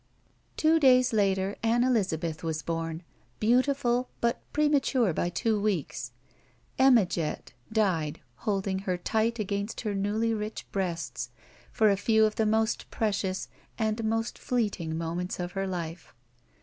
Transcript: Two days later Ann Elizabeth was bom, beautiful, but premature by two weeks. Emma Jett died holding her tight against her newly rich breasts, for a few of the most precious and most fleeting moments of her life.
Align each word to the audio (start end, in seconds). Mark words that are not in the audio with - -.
Two 0.57 0.79
days 0.79 1.13
later 1.13 1.55
Ann 1.61 1.83
Elizabeth 1.83 2.41
was 2.43 2.63
bom, 2.63 3.03
beautiful, 3.39 4.09
but 4.19 4.41
premature 4.51 5.13
by 5.13 5.29
two 5.29 5.61
weeks. 5.61 6.11
Emma 6.79 7.05
Jett 7.05 7.53
died 7.71 8.19
holding 8.37 8.79
her 8.79 8.97
tight 8.97 9.37
against 9.37 9.81
her 9.81 9.93
newly 9.93 10.33
rich 10.33 10.65
breasts, 10.71 11.29
for 11.71 11.91
a 11.91 11.97
few 11.97 12.25
of 12.25 12.33
the 12.33 12.47
most 12.47 12.89
precious 12.89 13.47
and 13.77 14.03
most 14.03 14.39
fleeting 14.39 14.97
moments 14.97 15.39
of 15.39 15.51
her 15.51 15.67
life. 15.67 16.15